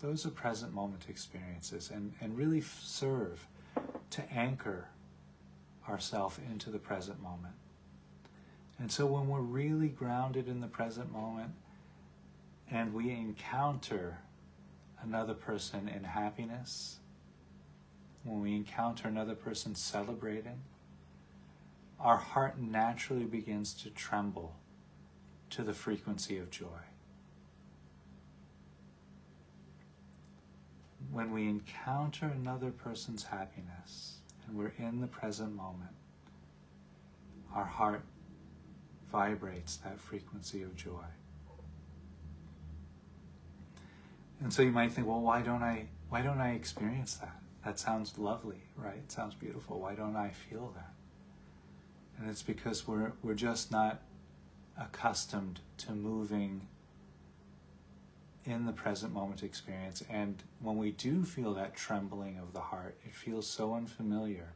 [0.00, 3.46] those are present moment experiences and, and really serve
[4.10, 4.88] to anchor
[5.88, 7.54] ourselves into the present moment.
[8.78, 11.52] And so when we're really grounded in the present moment
[12.70, 14.18] and we encounter
[15.06, 16.98] another person in happiness,
[18.24, 20.60] when we encounter another person celebrating,
[22.00, 24.56] our heart naturally begins to tremble
[25.50, 26.82] to the frequency of joy.
[31.12, 35.94] When we encounter another person's happiness and we're in the present moment,
[37.54, 38.02] our heart
[39.10, 41.04] vibrates that frequency of joy.
[44.40, 47.36] And so you might think, well, why don't I why don't I experience that?
[47.64, 48.96] That sounds lovely, right?
[48.96, 49.80] It sounds beautiful.
[49.80, 50.92] Why don't I feel that?
[52.18, 54.02] And it's because we're we're just not
[54.78, 56.68] accustomed to moving
[58.44, 60.04] in the present moment experience.
[60.08, 64.54] And when we do feel that trembling of the heart, it feels so unfamiliar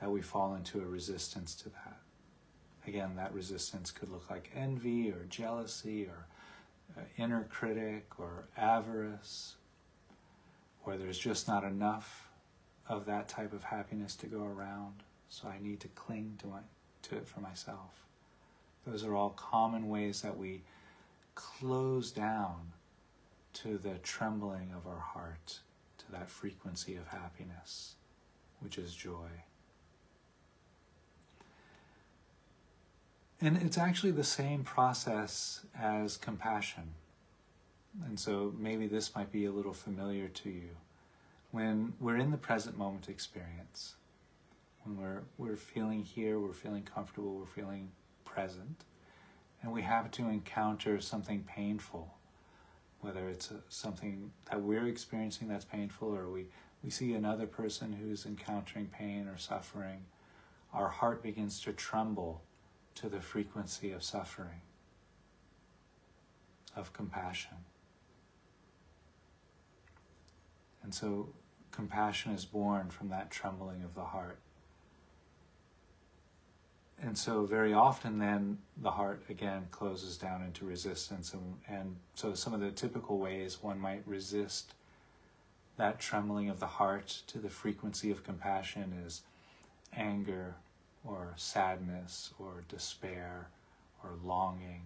[0.00, 1.98] that we fall into a resistance to that.
[2.86, 6.26] Again, that resistance could look like envy or jealousy or
[6.96, 9.54] Uh, inner critic or avarice,
[10.84, 12.28] or there's just not enough
[12.86, 16.58] of that type of happiness to go around, so I need to cling to, my,
[17.04, 18.04] to it for myself.
[18.86, 20.64] Those are all common ways that we
[21.34, 22.72] close down
[23.54, 25.60] to the trembling of our heart,
[25.98, 27.94] to that frequency of happiness,
[28.60, 29.28] which is joy.
[33.42, 36.94] And it's actually the same process as compassion.
[38.06, 40.68] And so maybe this might be a little familiar to you.
[41.50, 43.96] When we're in the present moment experience,
[44.84, 47.90] when we're, we're feeling here, we're feeling comfortable, we're feeling
[48.24, 48.84] present,
[49.60, 52.14] and we have to encounter something painful,
[53.00, 56.46] whether it's a, something that we're experiencing that's painful or we,
[56.84, 60.04] we see another person who's encountering pain or suffering,
[60.72, 62.40] our heart begins to tremble
[62.96, 64.60] to the frequency of suffering,
[66.76, 67.56] of compassion.
[70.82, 71.30] And so
[71.70, 74.38] compassion is born from that trembling of the heart.
[77.00, 81.34] And so, very often, then the heart again closes down into resistance.
[81.34, 84.74] And, and so, some of the typical ways one might resist
[85.76, 89.22] that trembling of the heart to the frequency of compassion is
[89.96, 90.54] anger,
[91.04, 93.48] or sadness or despair
[94.02, 94.82] or longing.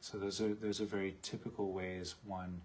[0.00, 2.60] So those are those are very typical ways one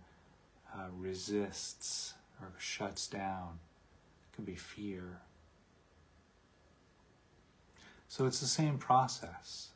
[0.73, 3.59] uh, resists or shuts down.
[4.31, 5.19] It can be fear.
[8.07, 9.69] So it's the same process,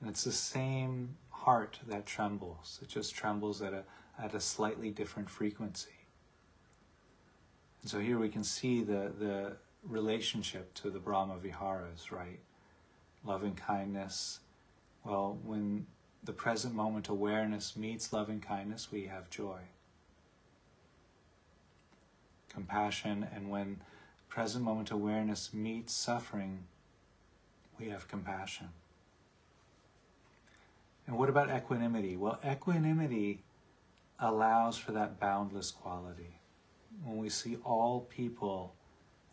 [0.00, 2.78] and it's the same heart that trembles.
[2.80, 3.84] It just trembles at a
[4.22, 5.90] at a slightly different frequency.
[7.82, 9.56] And so here we can see the the
[9.86, 12.40] relationship to the Brahma Viharas, right?
[13.24, 14.40] Loving kindness.
[15.04, 15.86] Well, when
[16.22, 19.60] the present moment awareness meets loving kindness, we have joy.
[22.48, 23.80] Compassion, and when
[24.28, 26.64] present moment awareness meets suffering,
[27.78, 28.68] we have compassion.
[31.06, 32.16] And what about equanimity?
[32.16, 33.42] Well, equanimity
[34.20, 36.38] allows for that boundless quality.
[37.04, 38.74] When we see all people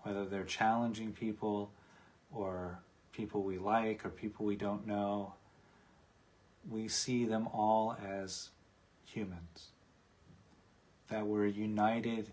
[0.09, 1.71] whether they're challenging people
[2.33, 2.79] or
[3.11, 5.35] people we like or people we don't know,
[6.67, 8.49] we see them all as
[9.05, 9.67] humans.
[11.09, 12.31] That we're united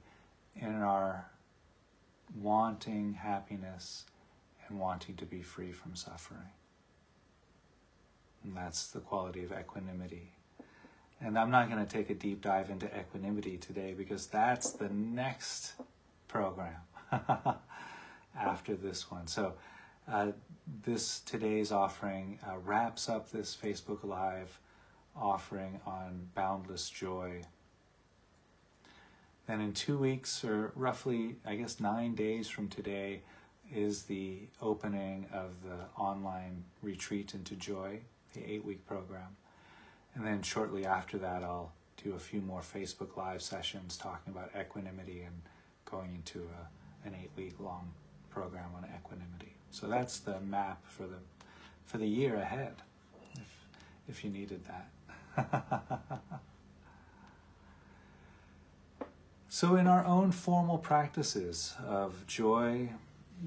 [0.54, 1.26] in our
[2.40, 4.06] wanting happiness
[4.68, 6.48] and wanting to be free from suffering.
[8.42, 10.32] And that's the quality of equanimity.
[11.20, 14.88] And I'm not going to take a deep dive into equanimity today because that's the
[14.88, 15.74] next
[16.26, 16.76] program
[18.38, 19.26] after this one.
[19.26, 19.54] So,
[20.10, 20.32] uh,
[20.84, 24.60] this today's offering uh, wraps up this Facebook Live
[25.16, 27.42] offering on boundless joy.
[29.46, 33.22] Then, in two weeks, or roughly, I guess, nine days from today,
[33.72, 38.00] is the opening of the online retreat into joy,
[38.34, 39.36] the eight week program.
[40.14, 44.50] And then shortly after that, I'll do a few more Facebook Live sessions talking about
[44.58, 45.42] equanimity and
[45.84, 46.68] going into a,
[47.06, 47.92] an eight week long
[48.30, 49.54] program on equanimity.
[49.70, 51.18] So that's the map for the
[51.84, 52.74] for the year ahead,
[53.34, 53.66] if
[54.08, 54.90] if you needed that.
[59.48, 62.90] so in our own formal practices of joy,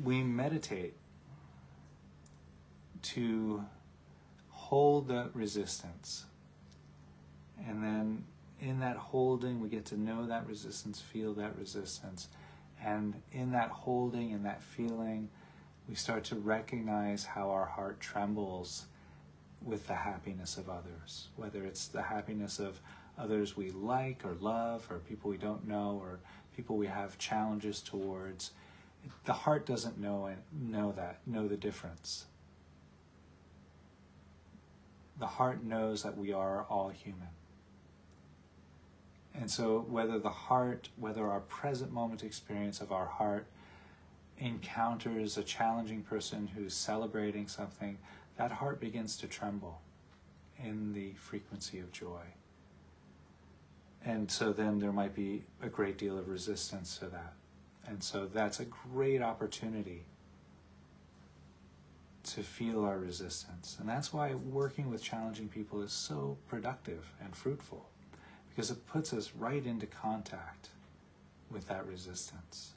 [0.04, 0.94] we meditate
[3.02, 3.66] to
[4.50, 6.26] hold that resistance.
[7.68, 8.24] And then
[8.62, 12.28] in that holding, we get to know that resistance, feel that resistance.
[12.84, 15.30] And in that holding and that feeling,
[15.88, 18.86] we start to recognize how our heart trembles
[19.62, 22.80] with the happiness of others, whether it's the happiness of
[23.18, 26.20] others we like or love, or people we don't know, or
[26.56, 28.52] people we have challenges towards.
[29.26, 30.38] The heart doesn't know and
[30.72, 32.26] know that know the difference.
[35.20, 37.28] The heart knows that we are all human.
[39.40, 43.46] And so, whether the heart, whether our present moment experience of our heart
[44.38, 47.98] encounters a challenging person who's celebrating something,
[48.38, 49.82] that heart begins to tremble
[50.62, 52.22] in the frequency of joy.
[54.04, 57.34] And so then there might be a great deal of resistance to that.
[57.88, 60.04] And so that's a great opportunity
[62.24, 63.78] to feel our resistance.
[63.80, 67.90] And that's why working with challenging people is so productive and fruitful,
[68.50, 70.70] because it puts us right into contact
[71.52, 72.74] with that resistance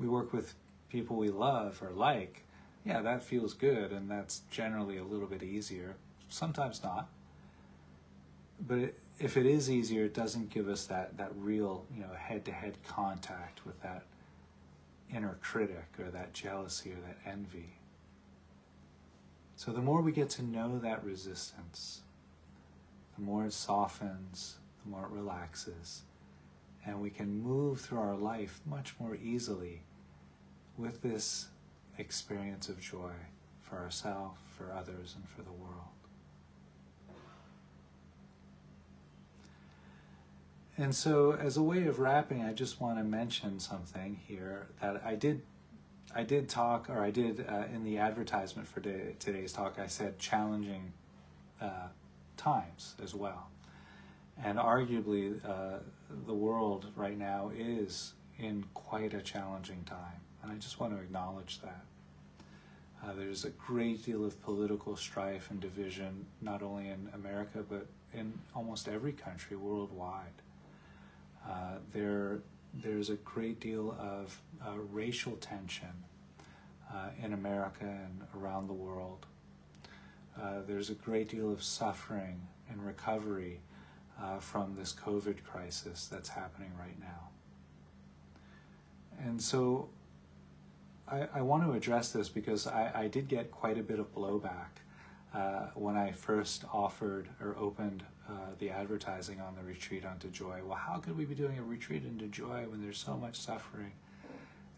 [0.00, 0.54] we work with
[0.88, 2.42] people we love or like,
[2.84, 5.94] yeah, that feels good and that's generally a little bit easier.
[6.28, 7.08] Sometimes not.
[8.66, 12.78] But if it is easier, it doesn't give us that, that real, you know, head-to-head
[12.86, 14.04] contact with that
[15.14, 17.74] inner critic or that jealousy or that envy.
[19.56, 22.00] So the more we get to know that resistance,
[23.20, 26.02] the more it softens, the more it relaxes,
[26.86, 29.82] and we can move through our life much more easily
[30.78, 31.48] with this
[31.98, 33.12] experience of joy
[33.60, 35.74] for ourselves, for others, and for the world.
[40.78, 45.02] And so, as a way of wrapping, I just want to mention something here that
[45.04, 45.42] I did.
[46.14, 49.78] I did talk, or I did uh, in the advertisement for day, today's talk.
[49.78, 50.92] I said challenging
[51.60, 51.88] uh,
[52.40, 53.48] times as well,
[54.42, 55.78] and arguably, uh,
[56.26, 60.20] the world right now is in quite a challenging time.
[60.42, 61.84] And I just want to acknowledge that.
[63.02, 67.86] Uh, there's a great deal of political strife and division, not only in America, but
[68.12, 70.38] in almost every country worldwide.
[71.48, 72.40] Uh, there,
[72.74, 76.04] there's a great deal of uh, racial tension
[76.92, 79.26] uh, in America and around the world.
[80.40, 83.60] Uh, there's a great deal of suffering and recovery
[84.22, 87.28] uh, from this COVID crisis that's happening right now.
[89.22, 89.88] And so
[91.08, 94.14] I, I want to address this because I, I did get quite a bit of
[94.14, 94.80] blowback
[95.34, 100.60] uh, when I first offered or opened uh, the advertising on the retreat onto joy.
[100.64, 103.92] Well, how could we be doing a retreat into joy when there's so much suffering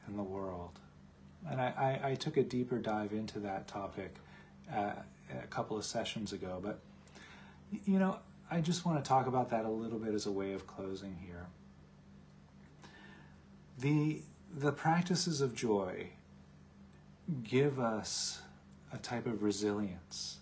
[0.09, 0.79] in the world?
[1.49, 4.15] And I, I, I took a deeper dive into that topic
[4.75, 4.93] uh,
[5.43, 6.81] a couple of sessions ago, but
[7.85, 8.19] you know,
[8.51, 11.17] I just want to talk about that a little bit as a way of closing
[11.25, 11.47] here.
[13.79, 14.23] The
[14.55, 16.11] the practices of joy
[17.43, 18.43] give us
[18.93, 20.39] a type of resilience,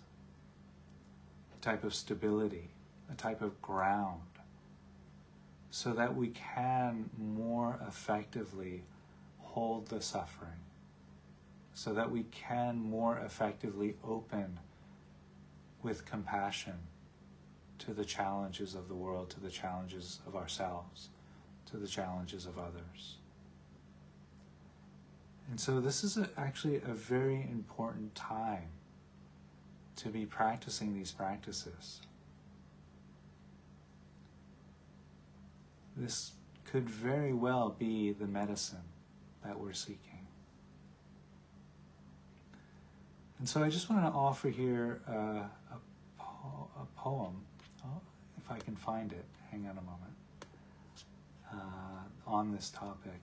[1.57, 2.69] a type of stability,
[3.09, 4.21] a type of ground,
[5.69, 8.83] so that we can more effectively
[9.39, 10.59] hold the suffering,
[11.73, 14.59] so that we can more effectively open
[15.83, 16.75] with compassion
[17.79, 21.09] to the challenges of the world, to the challenges of ourselves,
[21.65, 23.17] to the challenges of others.
[25.49, 28.69] And so, this is a, actually a very important time
[29.97, 32.01] to be practicing these practices.
[36.01, 36.31] this
[36.65, 38.79] could very well be the medicine
[39.43, 40.10] that we're seeking.
[43.41, 45.13] And so I just want to offer here uh,
[45.73, 45.79] a,
[46.19, 47.41] po- a, poem,
[47.83, 47.99] oh,
[48.37, 49.25] if I can find it.
[49.49, 50.13] Hang on a moment.
[51.51, 53.19] Uh, on this topic.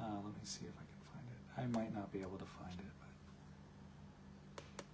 [0.00, 1.60] Uh, let me see if I can find it.
[1.60, 2.86] I might not be able to find it,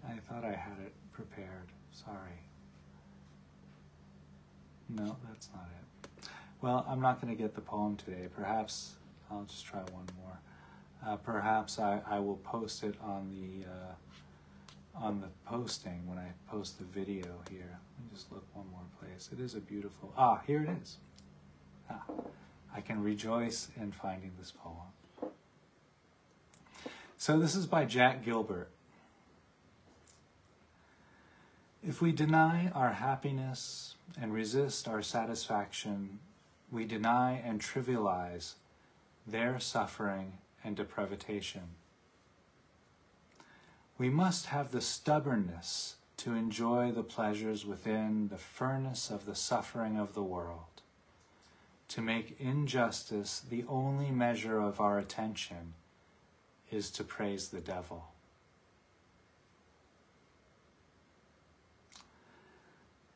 [0.02, 1.68] but I thought I had it prepared.
[1.92, 2.40] Sorry.
[4.88, 6.28] No, that's not it.
[6.60, 8.26] Well, I'm not going to get the poem today.
[8.34, 8.94] Perhaps
[9.30, 10.40] I'll just try one more.
[11.06, 16.28] Uh, perhaps I, I will post it on the uh, on the posting when I
[16.48, 17.78] post the video here.
[17.98, 19.28] Let me just look one more place.
[19.32, 20.12] It is a beautiful.
[20.16, 20.96] Ah, here it is.
[21.90, 22.02] Ah,
[22.74, 25.32] I can rejoice in finding this poem.
[27.16, 28.70] So this is by Jack Gilbert.
[31.86, 36.20] If we deny our happiness and resist our satisfaction,
[36.72, 38.54] we deny and trivialize
[39.26, 41.74] their suffering and deprivation.
[43.98, 49.98] We must have the stubbornness to enjoy the pleasures within the furnace of the suffering
[49.98, 50.82] of the world,
[51.88, 55.74] to make injustice the only measure of our attention
[56.70, 58.13] is to praise the devil.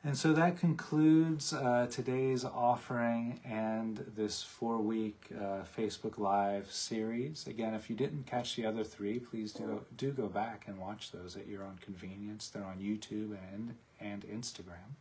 [0.09, 7.47] And so that concludes uh, today's offering and this four week uh, Facebook Live series.
[7.47, 11.13] Again, if you didn't catch the other three, please do, do go back and watch
[11.13, 12.49] those at your own convenience.
[12.49, 14.97] They're on YouTube and, and Instagram.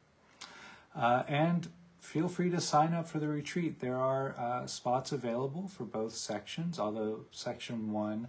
[0.94, 1.70] Uh, and
[2.02, 3.80] feel free to sign up for the retreat.
[3.80, 8.28] There are uh, spots available for both sections, although section one,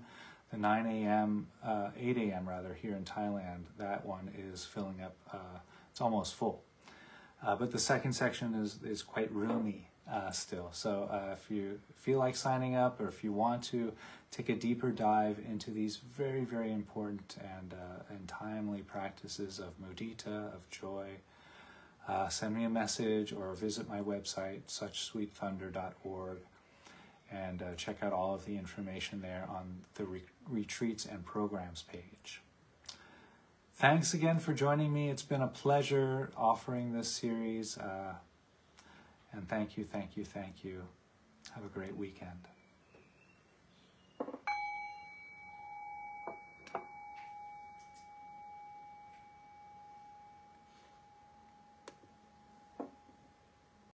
[0.52, 2.48] the 9 a.m., uh, 8 a.m.
[2.48, 5.58] rather, here in Thailand, that one is filling up uh,
[5.98, 6.62] it's almost full.
[7.44, 10.70] Uh, but the second section is, is quite roomy uh, still.
[10.72, 13.92] So uh, if you feel like signing up or if you want to
[14.30, 19.74] take a deeper dive into these very, very important and, uh, and timely practices of
[19.80, 21.08] mudita, of joy,
[22.08, 26.38] uh, send me a message or visit my website, suchsweetthunder.org,
[27.30, 31.82] and uh, check out all of the information there on the re- retreats and programs
[31.82, 32.40] page.
[33.78, 35.08] Thanks again for joining me.
[35.08, 37.78] It's been a pleasure offering this series.
[37.78, 38.14] Uh,
[39.32, 40.82] and thank you, thank you, thank you.
[41.54, 42.48] Have a great weekend.